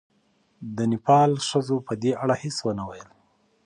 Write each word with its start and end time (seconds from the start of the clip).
د 0.75 0.77
نېپال 0.91 1.31
ښځو 1.47 1.77
په 1.87 1.93
دې 2.01 2.11
اړه 2.23 2.35
هېڅ 2.43 2.57
ونه 2.63 2.83
ویل. 2.89 3.09